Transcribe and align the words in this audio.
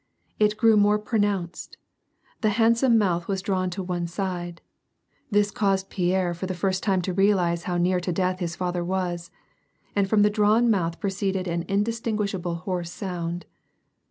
It 0.39 0.57
grew 0.57 0.77
more 0.77 0.97
pronounced; 0.97 1.77
the 2.41 2.49
handsome 2.57 2.97
mouth 2.97 3.27
was 3.27 3.43
drawn 3.43 3.69
to 3.69 3.83
one 3.83 4.07
side 4.07 4.59
(this 5.29 5.51
caused 5.51 5.91
Pierre 5.91 6.33
for 6.33 6.47
the 6.47 6.55
first 6.55 6.81
time 6.81 7.03
to 7.03 7.13
realize 7.13 7.65
how 7.65 7.77
near 7.77 7.99
to 7.99 8.11
death 8.11 8.39
his 8.39 8.55
father 8.55 8.83
was) 8.83 9.29
and 9.95 10.09
from 10.09 10.23
the 10.23 10.31
drawn 10.31 10.71
mouth 10.71 10.99
proceeded 10.99 11.47
an 11.47 11.65
indistinguishable 11.67 12.55
hoarse 12.65 12.89
sound. 12.91 13.45